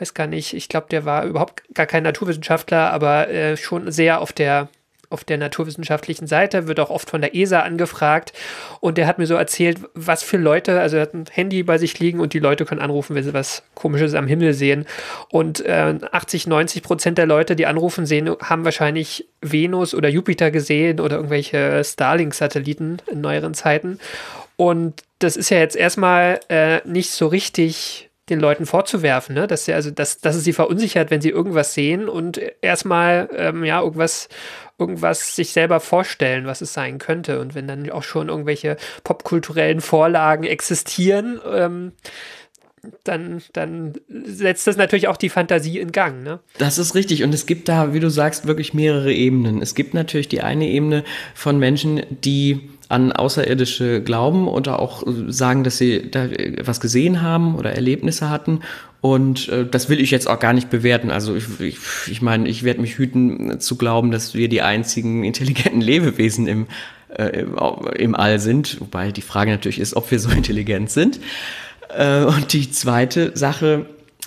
[0.02, 4.20] weiß gar nicht, ich glaube, der war überhaupt gar kein Naturwissenschaftler, aber äh, schon sehr
[4.20, 4.68] auf der
[5.10, 8.32] auf der naturwissenschaftlichen Seite, wird auch oft von der ESA angefragt.
[8.80, 11.76] Und der hat mir so erzählt, was für Leute, also er hat ein Handy bei
[11.76, 14.86] sich liegen und die Leute können anrufen, wenn sie was Komisches am Himmel sehen.
[15.28, 20.50] Und äh, 80, 90 Prozent der Leute, die anrufen, sehen, haben wahrscheinlich Venus oder Jupiter
[20.50, 23.98] gesehen oder irgendwelche Starlink-Satelliten in neueren Zeiten.
[24.56, 29.46] Und das ist ja jetzt erstmal äh, nicht so richtig den Leuten vorzuwerfen, ne?
[29.46, 33.64] dass, sie, also, dass, dass es sie verunsichert, wenn sie irgendwas sehen und erstmal ähm,
[33.64, 34.28] ja, irgendwas,
[34.78, 37.40] irgendwas sich selber vorstellen, was es sein könnte.
[37.40, 41.92] Und wenn dann auch schon irgendwelche popkulturellen Vorlagen existieren, ähm,
[43.04, 46.22] dann, dann setzt das natürlich auch die Fantasie in Gang.
[46.22, 46.40] Ne?
[46.58, 47.22] Das ist richtig.
[47.22, 49.62] Und es gibt da, wie du sagst, wirklich mehrere Ebenen.
[49.62, 51.04] Es gibt natürlich die eine Ebene
[51.34, 56.28] von Menschen, die an Außerirdische glauben oder auch sagen, dass sie da
[56.62, 58.60] was gesehen haben oder Erlebnisse hatten.
[59.00, 61.10] Und äh, das will ich jetzt auch gar nicht bewerten.
[61.10, 61.78] Also ich, ich,
[62.08, 66.66] ich meine, ich werde mich hüten zu glauben, dass wir die einzigen intelligenten Lebewesen im,
[67.16, 67.44] äh,
[67.96, 68.80] im All sind.
[68.80, 71.18] Wobei die Frage natürlich ist, ob wir so intelligent sind.
[71.96, 73.86] Äh, und die zweite Sache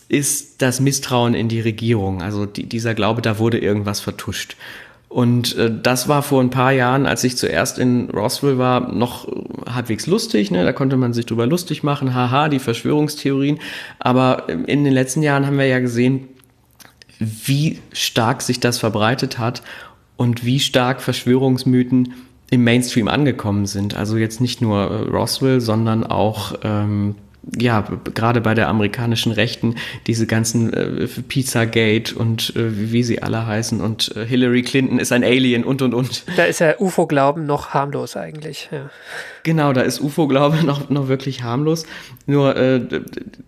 [0.09, 2.21] ist das Misstrauen in die Regierung.
[2.21, 4.55] Also die, dieser Glaube, da wurde irgendwas vertuscht.
[5.09, 9.27] Und äh, das war vor ein paar Jahren, als ich zuerst in Roswell war, noch
[9.71, 10.51] halbwegs lustig.
[10.51, 10.63] Ne?
[10.63, 13.59] Da konnte man sich drüber lustig machen, haha, die Verschwörungstheorien.
[13.99, 16.27] Aber in den letzten Jahren haben wir ja gesehen,
[17.19, 19.61] wie stark sich das verbreitet hat
[20.17, 22.13] und wie stark Verschwörungsmythen
[22.51, 23.95] im Mainstream angekommen sind.
[23.95, 27.15] Also jetzt nicht nur äh, Roswell, sondern auch ähm,
[27.57, 29.75] ja, gerade bei der amerikanischen Rechten,
[30.07, 35.11] diese ganzen äh, Pizzagate und äh, wie sie alle heißen und äh, Hillary Clinton ist
[35.11, 36.23] ein Alien und und und.
[36.37, 38.89] Da ist ja UFO-Glauben noch harmlos eigentlich, ja.
[39.45, 41.85] Genau, da ist UFO-Glaube noch, noch wirklich harmlos.
[42.25, 42.81] Nur äh,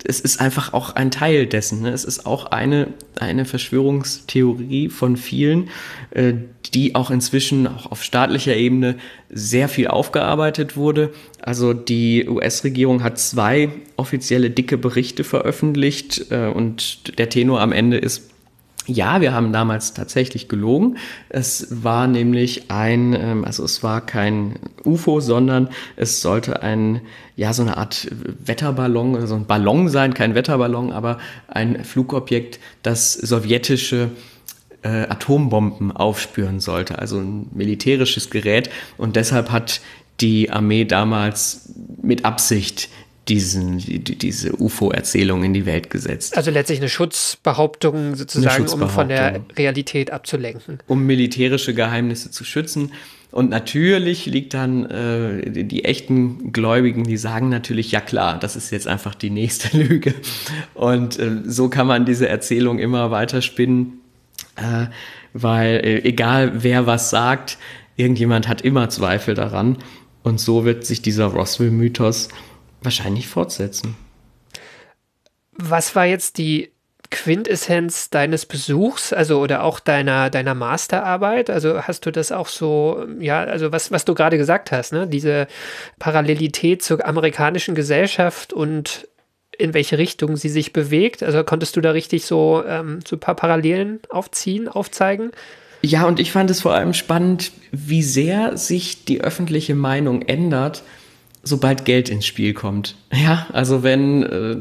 [0.03, 1.81] es ist einfach auch ein Teil dessen.
[1.81, 1.89] Ne?
[1.89, 5.69] Es ist auch eine, eine Verschwörungstheorie von vielen,
[6.11, 6.33] äh,
[6.73, 8.97] die auch inzwischen auch auf staatlicher Ebene
[9.31, 11.13] sehr viel aufgearbeitet wurde.
[11.47, 17.95] Also die US-Regierung hat zwei offizielle dicke Berichte veröffentlicht äh, und der Tenor am Ende
[17.95, 18.31] ist,
[18.85, 20.97] ja, wir haben damals tatsächlich gelogen.
[21.29, 26.99] Es war nämlich ein, ähm, also es war kein UFO, sondern es sollte ein,
[27.37, 28.09] ja, so eine Art
[28.43, 34.09] Wetterballon, so also ein Ballon sein, kein Wetterballon, aber ein Flugobjekt, das sowjetische
[34.83, 38.69] äh, Atombomben aufspüren sollte, also ein militärisches Gerät.
[38.97, 39.81] Und deshalb hat
[40.19, 42.89] die Armee damals mit Absicht
[43.27, 46.37] diesen, die, diese UFO-Erzählung in die Welt gesetzt.
[46.37, 48.89] Also letztlich eine Schutzbehauptung sozusagen, eine Schutzbehauptung.
[48.89, 50.79] um von der Realität abzulenken.
[50.87, 52.91] Um militärische Geheimnisse zu schützen.
[53.31, 58.55] Und natürlich liegt dann äh, die, die, echten Gläubigen, die sagen natürlich, ja klar, das
[58.55, 60.13] ist jetzt einfach die nächste Lüge.
[60.73, 63.99] Und äh, so kann man diese Erzählung immer weiter spinnen,
[64.55, 64.87] äh,
[65.33, 67.57] weil äh, egal wer was sagt,
[67.97, 69.77] irgendjemand hat immer Zweifel daran.
[70.27, 72.27] Und so wird sich dieser Roswell-Mythos
[72.81, 73.95] wahrscheinlich fortsetzen.
[75.53, 76.73] Was war jetzt die
[77.09, 81.49] Quintessenz deines Besuchs, also oder auch deiner, deiner Masterarbeit?
[81.49, 85.07] Also hast du das auch so, ja, also was, was du gerade gesagt hast, ne?
[85.07, 85.47] Diese
[85.97, 89.07] Parallelität zur amerikanischen Gesellschaft und
[89.57, 91.23] in welche Richtung sie sich bewegt.
[91.23, 95.31] Also konntest du da richtig so, ähm, so ein paar Parallelen aufziehen, aufzeigen?
[95.87, 100.83] Ja, und ich fand es vor allem spannend, wie sehr sich die öffentliche Meinung ändert,
[101.43, 102.95] sobald Geld ins Spiel kommt.
[103.13, 104.57] Ja, also wenn, äh,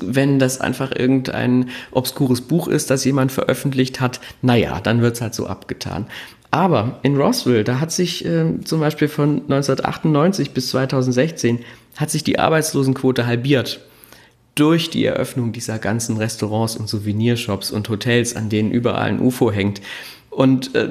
[0.00, 5.20] wenn das einfach irgendein obskures Buch ist, das jemand veröffentlicht hat, naja, dann wird es
[5.20, 6.06] halt so abgetan.
[6.50, 11.60] Aber in Roswell, da hat sich äh, zum Beispiel von 1998 bis 2016
[11.96, 13.80] hat sich die Arbeitslosenquote halbiert
[14.54, 19.52] durch die Eröffnung dieser ganzen Restaurants und Souvenirshops und Hotels, an denen überall ein UFO
[19.52, 19.82] hängt.
[20.30, 20.90] Und äh,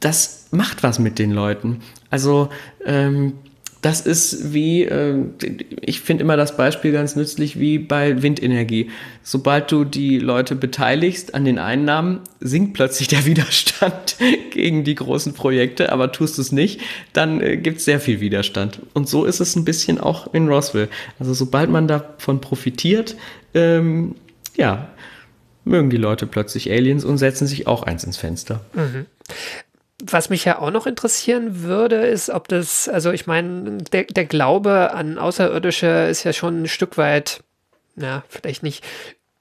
[0.00, 1.80] das macht was mit den Leuten.
[2.10, 2.48] Also
[2.84, 3.34] ähm,
[3.80, 5.24] das ist wie, äh,
[5.80, 8.90] ich finde immer das Beispiel ganz nützlich wie bei Windenergie.
[9.22, 14.16] Sobald du die Leute beteiligst an den Einnahmen, sinkt plötzlich der Widerstand
[14.50, 16.80] gegen die großen Projekte, aber tust du es nicht,
[17.12, 18.80] dann äh, gibt es sehr viel Widerstand.
[18.94, 20.88] Und so ist es ein bisschen auch in Roswell.
[21.20, 23.16] Also sobald man davon profitiert,
[23.54, 24.16] ähm,
[24.56, 24.88] ja,
[25.68, 28.60] mögen die Leute plötzlich Aliens und setzen sich auch eins ins Fenster.
[28.74, 29.06] Mhm.
[30.04, 34.26] Was mich ja auch noch interessieren würde, ist, ob das, also ich meine, der, der
[34.26, 37.42] Glaube an Außerirdische ist ja schon ein Stück weit,
[37.96, 38.84] na, vielleicht nicht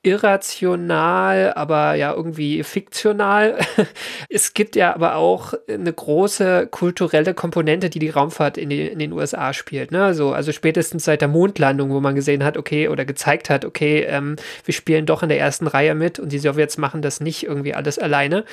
[0.04, 3.58] irrational, aber ja irgendwie fiktional.
[4.30, 9.00] es gibt ja aber auch eine große kulturelle Komponente, die die Raumfahrt in, die, in
[9.00, 9.92] den USA spielt.
[9.92, 10.14] Ne?
[10.14, 14.04] So, also spätestens seit der Mondlandung, wo man gesehen hat, okay, oder gezeigt hat, okay,
[14.08, 17.44] ähm, wir spielen doch in der ersten Reihe mit und die Sowjets machen das nicht
[17.44, 18.46] irgendwie alles alleine.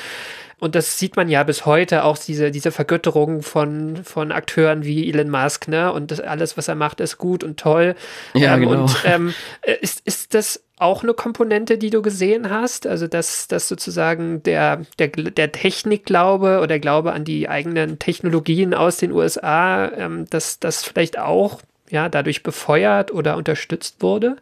[0.61, 5.11] Und das sieht man ja bis heute auch, diese, diese Vergötterung von, von Akteuren wie
[5.11, 5.93] Elon Musk, ne?
[5.93, 7.97] Und das, alles, was er macht, ist gut und toll.
[8.35, 8.83] Ja, ähm, genau.
[8.83, 12.87] Und ähm, äh, ist, ist das auch eine Komponente, die du gesehen hast?
[12.87, 18.99] Also, dass, dass sozusagen der, der, der Technikglaube oder Glaube an die eigenen Technologien aus
[18.99, 24.37] den USA, ähm, dass das vielleicht auch ja, dadurch befeuert oder unterstützt wurde?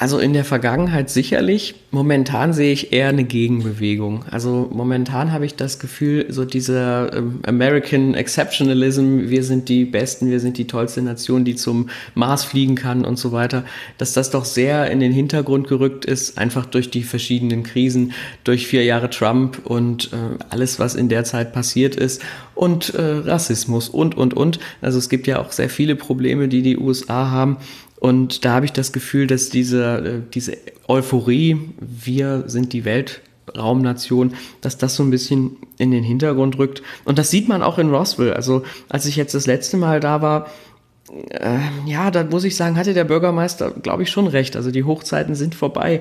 [0.00, 1.74] Also in der Vergangenheit sicherlich.
[1.90, 4.24] Momentan sehe ich eher eine Gegenbewegung.
[4.30, 10.30] Also momentan habe ich das Gefühl, so dieser ähm, American Exceptionalism, wir sind die Besten,
[10.30, 13.66] wir sind die tollste Nation, die zum Mars fliegen kann und so weiter,
[13.98, 18.66] dass das doch sehr in den Hintergrund gerückt ist, einfach durch die verschiedenen Krisen, durch
[18.68, 22.22] vier Jahre Trump und äh, alles, was in der Zeit passiert ist
[22.54, 24.60] und äh, Rassismus und, und, und.
[24.80, 27.58] Also es gibt ja auch sehr viele Probleme, die die USA haben.
[28.00, 30.56] Und da habe ich das Gefühl, dass diese, äh, diese
[30.88, 36.82] Euphorie, wir sind die Weltraumnation, dass das so ein bisschen in den Hintergrund rückt.
[37.04, 38.32] Und das sieht man auch in Roswell.
[38.32, 40.46] Also als ich jetzt das letzte Mal da war,
[41.30, 44.56] äh, ja, da muss ich sagen, hatte der Bürgermeister, glaube ich, schon recht.
[44.56, 46.00] Also die Hochzeiten sind vorbei.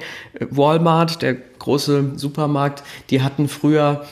[0.50, 4.06] Walmart, der große Supermarkt, die hatten früher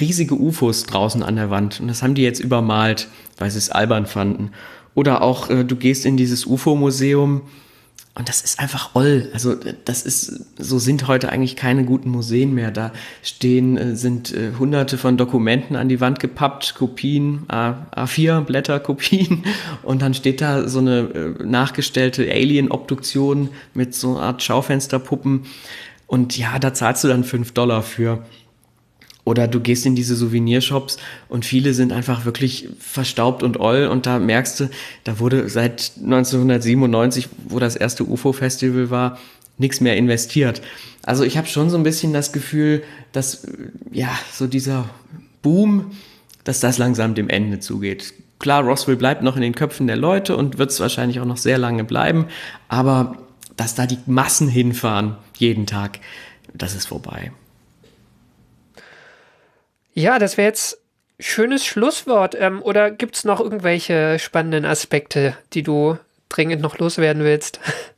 [0.00, 1.80] riesige UFOs draußen an der Wand.
[1.80, 4.52] Und das haben die jetzt übermalt, weil sie es albern fanden.
[4.94, 7.42] Oder auch, äh, du gehst in dieses UFO-Museum
[8.16, 9.28] und das ist einfach oll.
[9.32, 12.70] Also das ist, so sind heute eigentlich keine guten Museen mehr.
[12.70, 18.42] Da stehen, äh, sind äh, hunderte von Dokumenten an die Wand gepappt, Kopien, A, A4
[18.42, 19.42] Blätter, Kopien.
[19.82, 25.46] Und dann steht da so eine äh, nachgestellte Alien-Obduktion mit so einer Art Schaufensterpuppen.
[26.06, 28.24] Und ja, da zahlst du dann fünf Dollar für.
[29.24, 34.04] Oder du gehst in diese Souvenirshops und viele sind einfach wirklich verstaubt und oll und
[34.04, 34.70] da merkst du,
[35.04, 39.18] da wurde seit 1997, wo das erste UFO-Festival war,
[39.56, 40.60] nichts mehr investiert.
[41.02, 42.82] Also ich habe schon so ein bisschen das Gefühl,
[43.12, 43.46] dass
[43.92, 44.90] ja, so dieser
[45.42, 45.92] Boom,
[46.44, 48.12] dass das langsam dem Ende zugeht.
[48.38, 51.38] Klar, Roswell bleibt noch in den Köpfen der Leute und wird es wahrscheinlich auch noch
[51.38, 52.26] sehr lange bleiben,
[52.68, 53.16] aber
[53.56, 56.00] dass da die Massen hinfahren jeden Tag,
[56.52, 57.32] das ist vorbei.
[59.94, 60.80] Ja, das wäre jetzt
[61.20, 62.36] schönes Schlusswort.
[62.38, 67.60] Ähm, oder gibt es noch irgendwelche spannenden Aspekte, die du dringend noch loswerden willst?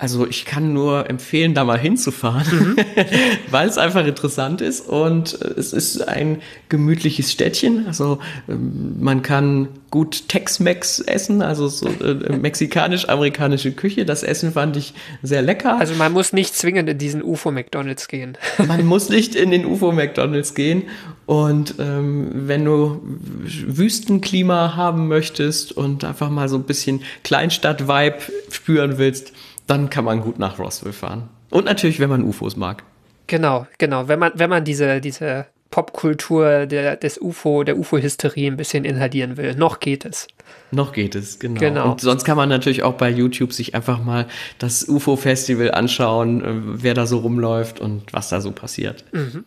[0.00, 2.76] Also ich kann nur empfehlen, da mal hinzufahren, mhm.
[3.50, 7.86] weil es einfach interessant ist und es ist ein gemütliches Städtchen.
[7.86, 14.06] Also ähm, man kann gut Tex-Mex essen, also so äh, mexikanisch-amerikanische Küche.
[14.06, 15.78] Das Essen fand ich sehr lecker.
[15.78, 18.38] Also man muss nicht zwingend in diesen UFO-McDonalds gehen.
[18.66, 20.84] Man muss nicht in den UFO-McDonalds gehen.
[21.26, 28.16] Und ähm, wenn du Wüstenklima haben möchtest und einfach mal so ein bisschen Kleinstadt-Vibe
[28.50, 29.32] spüren willst,
[29.70, 31.28] dann kann man gut nach Roswell fahren.
[31.50, 32.82] Und natürlich, wenn man UFOs mag.
[33.26, 34.08] Genau, genau.
[34.08, 39.36] Wenn man, wenn man diese, diese Popkultur der, des UFO, der UFO-Hysterie ein bisschen inhalieren
[39.36, 39.54] will.
[39.54, 40.26] Noch geht es.
[40.72, 41.60] Noch geht es, genau.
[41.60, 41.92] genau.
[41.92, 44.26] Und sonst kann man natürlich auch bei YouTube sich einfach mal
[44.58, 49.04] das UFO-Festival anschauen, äh, wer da so rumläuft und was da so passiert.
[49.12, 49.44] Mhm.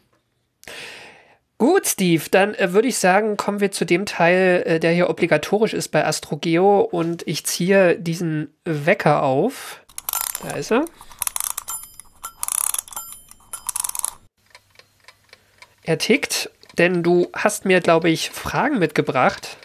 [1.58, 5.10] Gut, Steve, dann äh, würde ich sagen, kommen wir zu dem Teil, äh, der hier
[5.10, 9.83] obligatorisch ist bei AstroGeo und ich ziehe diesen Wecker auf.
[10.44, 10.86] Da ist er.
[15.84, 19.58] Er tickt, denn du hast mir, glaube ich, Fragen mitgebracht.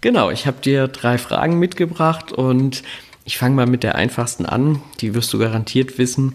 [0.00, 2.82] Genau, ich habe dir drei Fragen mitgebracht und
[3.24, 4.82] ich fange mal mit der einfachsten an.
[5.00, 6.34] Die wirst du garantiert wissen.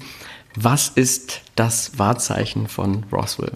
[0.55, 3.53] Was ist das Wahrzeichen von Roswell?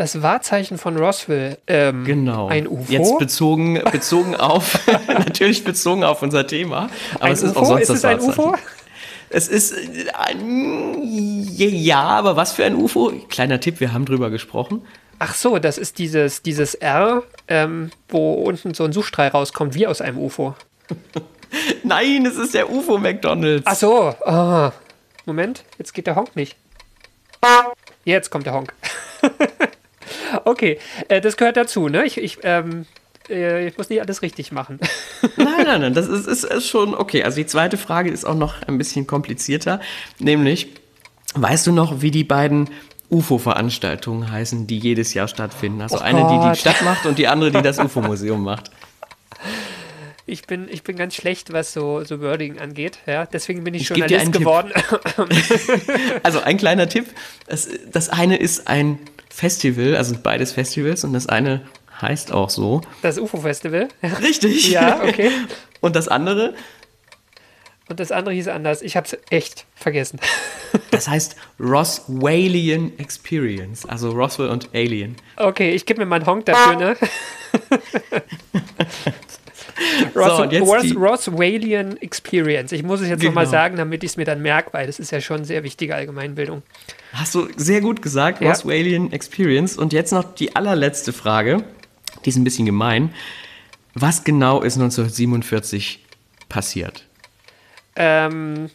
[0.00, 1.58] Das Wahrzeichen von Roswell.
[1.66, 2.48] Ähm, genau.
[2.48, 2.90] Ein UFO.
[2.90, 6.88] Jetzt bezogen, bezogen auf, natürlich bezogen auf unser Thema.
[7.16, 7.60] Aber ein es ist UFO?
[7.60, 8.54] auch sonst ist das es ein UFO?
[9.28, 9.74] Es ist
[10.14, 13.12] ein, ja, aber was für ein UFO?
[13.28, 14.86] Kleiner Tipp, wir haben drüber gesprochen.
[15.18, 19.86] Ach so, das ist dieses, dieses R, ähm, wo unten so ein Suchstrahl rauskommt, wie
[19.86, 20.54] aus einem UFO.
[21.82, 23.66] Nein, es ist der UFO McDonalds.
[23.66, 24.14] Ach so.
[24.24, 24.70] Oh.
[25.26, 26.56] Moment, jetzt geht der Honk nicht.
[28.06, 28.72] Jetzt kommt der Honk.
[30.44, 32.04] Okay, äh, das gehört dazu, ne?
[32.04, 32.86] Ich, ich, ähm,
[33.28, 34.78] äh, ich muss nicht alles richtig machen.
[35.36, 37.22] nein, nein, nein, das ist, ist, ist schon okay.
[37.22, 39.80] Also die zweite Frage ist auch noch ein bisschen komplizierter,
[40.18, 40.68] nämlich,
[41.34, 42.70] weißt du noch, wie die beiden
[43.10, 45.82] UFO-Veranstaltungen heißen, die jedes Jahr stattfinden?
[45.82, 48.70] Also oh eine, die die Stadt macht und die andere, die das UFO-Museum macht.
[50.26, 52.98] Ich bin, ich bin ganz schlecht, was so, so Wording angeht.
[53.06, 54.70] Ja, deswegen bin ich, ich Journalist geworden.
[56.22, 57.06] also ein kleiner Tipp.
[57.48, 61.62] Das, das eine ist ein Festival, also beides Festivals und das eine
[62.02, 62.80] heißt auch so.
[63.02, 63.88] Das UFO-Festival?
[64.22, 64.70] Richtig.
[64.70, 65.30] ja, okay.
[65.80, 66.54] Und das andere?
[67.88, 68.82] Und das andere hieß anders.
[68.82, 70.20] Ich habe es echt vergessen.
[70.90, 75.16] das heißt Roswellian Experience, also Roswell und Alien.
[75.36, 76.96] Okay, ich gebe mir mal einen Honk dafür, ne?
[80.14, 82.72] Ross, so, Ross, Roswellian Experience.
[82.72, 83.30] Ich muss es jetzt genau.
[83.30, 85.94] nochmal sagen, damit ich es mir dann merke, weil das ist ja schon sehr wichtige
[85.94, 86.62] Allgemeinbildung.
[87.12, 88.50] Hast du sehr gut gesagt, ja.
[88.50, 89.76] Roswellian Experience.
[89.76, 91.64] Und jetzt noch die allerletzte Frage.
[92.24, 93.14] Die ist ein bisschen gemein.
[93.94, 96.04] Was genau ist 1947
[96.48, 97.04] passiert?
[97.96, 98.70] Ähm,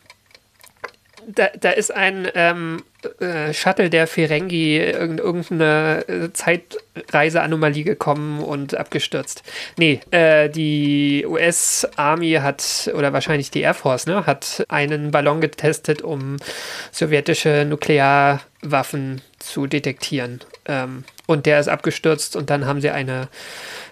[1.28, 2.84] da, da ist ein ähm,
[3.20, 9.44] äh, Shuttle der Ferengi in irgendeine äh, Zeitreiseanomalie gekommen und abgestürzt.
[9.78, 16.02] Nee, äh, die US-Army hat, oder wahrscheinlich die Air Force, ne, hat einen Ballon getestet,
[16.02, 16.38] um
[16.92, 20.42] sowjetische Nuklearwaffen zu detektieren.
[20.66, 23.28] Ähm, und der ist abgestürzt und dann haben sie eine,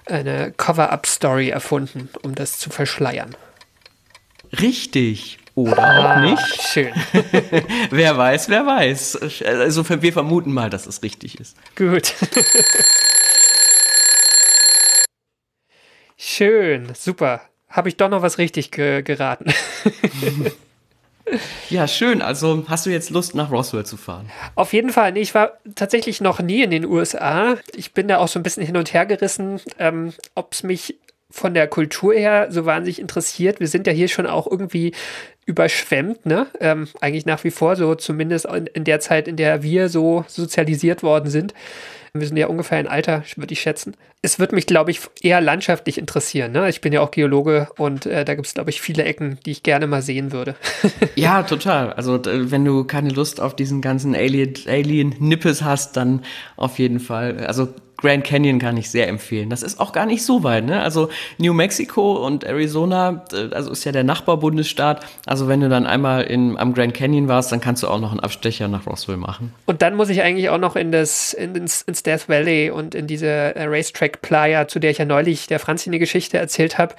[0.05, 3.35] eine Cover-Up-Story erfunden, um das zu verschleiern.
[4.61, 5.39] Richtig.
[5.55, 6.61] Oder ah, auch nicht.
[6.63, 6.93] Schön.
[7.91, 9.43] wer weiß, wer weiß.
[9.45, 11.55] Also wir vermuten mal, dass es richtig ist.
[11.75, 12.13] Gut.
[16.17, 17.41] Schön, super.
[17.69, 19.53] Habe ich doch noch was richtig ge geraten.
[21.69, 22.21] Ja, schön.
[22.21, 24.29] Also hast du jetzt Lust, nach Roswell zu fahren?
[24.55, 25.13] Auf jeden Fall.
[25.13, 27.55] Nee, ich war tatsächlich noch nie in den USA.
[27.75, 30.99] Ich bin da auch so ein bisschen hin und her gerissen, ähm, ob es mich
[31.33, 33.59] von der Kultur her so wahnsinnig interessiert.
[33.59, 34.93] Wir sind ja hier schon auch irgendwie
[35.47, 36.45] überschwemmt, ne?
[36.59, 40.25] Ähm, eigentlich nach wie vor, so zumindest in, in, der Zeit, in der wir so
[40.27, 41.55] sozialisiert worden sind.
[42.13, 43.95] Wir sind ja ungefähr ein Alter, würde ich schätzen.
[44.21, 46.51] Es wird mich, glaube ich, eher landschaftlich interessieren.
[46.51, 46.69] Ne?
[46.69, 49.51] Ich bin ja auch Geologe und äh, da gibt es, glaube ich, viele Ecken, die
[49.51, 50.55] ich gerne mal sehen würde.
[51.15, 51.93] ja, total.
[51.93, 54.67] Also wenn du keine Lust auf diesen ganzen Alien-Nippes
[55.61, 56.21] Alien hast, dann
[56.57, 57.43] auf jeden Fall.
[57.47, 57.73] Also
[58.03, 59.49] Grand Canyon kann ich sehr empfehlen.
[59.49, 60.65] Das ist auch gar nicht so weit.
[60.65, 60.81] Ne?
[60.81, 65.05] Also New Mexico und Arizona, äh, also ist ja der Nachbarbundesstaat.
[65.25, 68.11] Also wenn du dann einmal in, am Grand Canyon warst, dann kannst du auch noch
[68.11, 69.53] einen Abstecher nach Roswell machen.
[69.65, 72.93] Und dann muss ich eigentlich auch noch in das in, ins, ins Death Valley und
[72.93, 76.77] in diese äh, Racetrack Playa, zu der ich ja neulich der Franzi eine Geschichte erzählt
[76.77, 76.95] habe.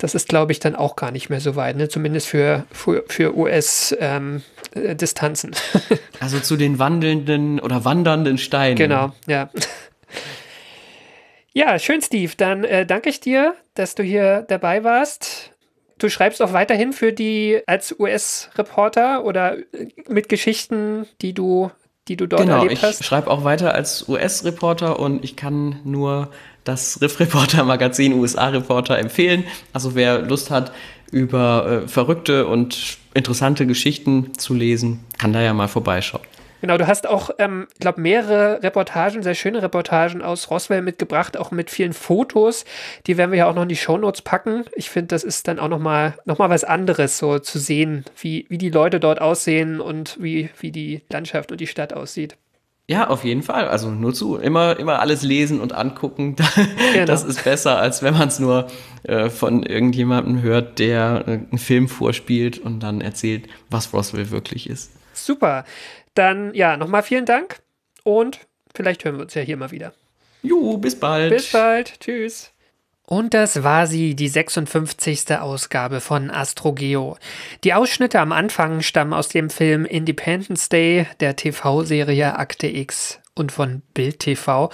[0.00, 1.76] Das ist, glaube ich, dann auch gar nicht mehr so weit.
[1.76, 1.88] Ne?
[1.88, 5.52] Zumindest für, für, für US-Distanzen.
[5.52, 8.74] Ähm, äh, also zu den wandelnden oder wandernden Steinen.
[8.74, 9.50] Genau, ja.
[11.52, 12.32] Ja, schön, Steve.
[12.36, 15.52] Dann äh, danke ich dir, dass du hier dabei warst.
[15.98, 21.70] Du schreibst auch weiterhin für die als US-Reporter oder äh, mit Geschichten, die du,
[22.06, 23.00] die du dort genau, erlebt hast.
[23.00, 26.30] Ich schreibe auch weiter als US-Reporter und ich kann nur
[26.64, 29.44] das Riff-Reporter-Magazin USA-Reporter empfehlen.
[29.72, 30.72] Also wer Lust hat,
[31.10, 36.22] über äh, verrückte und interessante Geschichten zu lesen, kann da ja mal vorbeischauen.
[36.60, 41.36] Genau, du hast auch, ähm, ich glaube, mehrere Reportagen, sehr schöne Reportagen aus Roswell mitgebracht,
[41.36, 42.64] auch mit vielen Fotos.
[43.06, 44.64] Die werden wir ja auch noch in die Shownotes packen.
[44.74, 48.46] Ich finde, das ist dann auch nochmal noch mal was anderes, so zu sehen, wie,
[48.48, 52.36] wie die Leute dort aussehen und wie, wie die Landschaft und die Stadt aussieht.
[52.90, 53.68] Ja, auf jeden Fall.
[53.68, 54.36] Also nur zu.
[54.36, 56.36] Immer, immer alles lesen und angucken.
[56.94, 57.04] Genau.
[57.04, 58.66] Das ist besser, als wenn man es nur
[59.02, 64.70] äh, von irgendjemandem hört, der äh, einen Film vorspielt und dann erzählt, was Roswell wirklich
[64.70, 64.90] ist.
[65.12, 65.64] Super.
[66.18, 67.60] Dann ja, nochmal vielen Dank
[68.02, 68.40] und
[68.74, 69.92] vielleicht hören wir uns ja hier mal wieder.
[70.42, 71.32] Jo, bis bald.
[71.32, 72.00] Bis bald.
[72.00, 72.50] Tschüss.
[73.06, 75.38] Und das war sie, die 56.
[75.38, 77.16] Ausgabe von AstroGeo.
[77.62, 83.52] Die Ausschnitte am Anfang stammen aus dem Film Independence Day, der TV-Serie Akte X und
[83.52, 84.70] von Bild TV.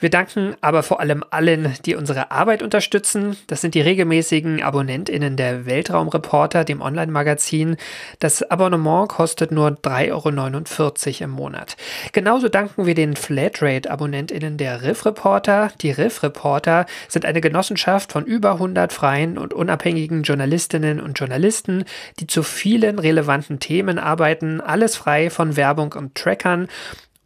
[0.00, 3.36] Wir danken aber vor allem allen, die unsere Arbeit unterstützen.
[3.48, 7.76] Das sind die regelmäßigen AbonnentInnen der Weltraumreporter, dem Online-Magazin.
[8.20, 11.76] Das Abonnement kostet nur 3,49 Euro im Monat.
[12.12, 15.72] Genauso danken wir den Flatrate-AbonnentInnen der Riff Reporter.
[15.80, 21.84] Die Riff Reporter sind eine Genossenschaft von über 100 freien und unabhängigen Journalistinnen und Journalisten,
[22.20, 26.68] die zu vielen relevanten Themen arbeiten, alles frei von Werbung und Trackern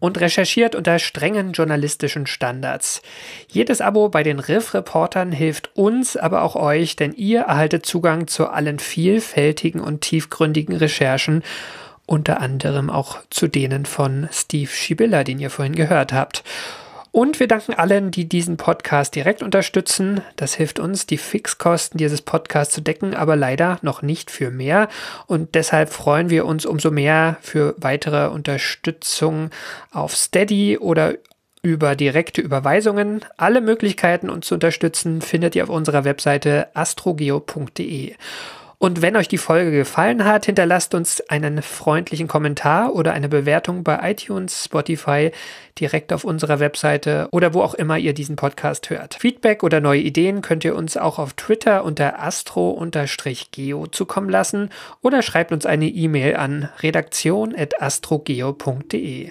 [0.03, 3.03] und recherchiert unter strengen journalistischen Standards.
[3.46, 8.48] Jedes Abo bei den Riff-Reportern hilft uns, aber auch euch, denn ihr erhaltet Zugang zu
[8.48, 11.44] allen vielfältigen und tiefgründigen Recherchen,
[12.05, 16.42] unter anderem auch zu denen von Steve Schibilla, den ihr vorhin gehört habt.
[17.13, 20.23] Und wir danken allen, die diesen Podcast direkt unterstützen.
[20.37, 24.89] Das hilft uns, die Fixkosten dieses Podcasts zu decken, aber leider noch nicht für mehr.
[25.27, 29.51] Und deshalb freuen wir uns umso mehr für weitere Unterstützung
[29.91, 31.17] auf Steady oder
[31.63, 33.25] über direkte Überweisungen.
[33.37, 38.15] Alle Möglichkeiten, uns zu unterstützen, findet ihr auf unserer Webseite astrogeo.de.
[38.83, 43.85] Und wenn euch die Folge gefallen hat, hinterlasst uns einen freundlichen Kommentar oder eine Bewertung
[43.85, 45.30] bei iTunes, Spotify,
[45.78, 49.14] direkt auf unserer Webseite oder wo auch immer ihr diesen Podcast hört.
[49.14, 54.70] Feedback oder neue Ideen könnt ihr uns auch auf Twitter unter astro-geo zukommen lassen
[55.01, 59.30] oder schreibt uns eine E-Mail an redaktion.astrogeo.de.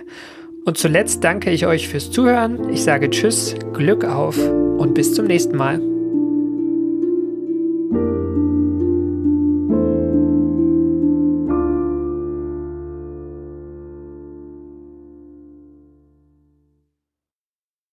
[0.63, 2.69] Und zuletzt danke ich euch fürs Zuhören.
[2.69, 5.90] Ich sage Tschüss, Glück auf und bis zum nächsten Mal.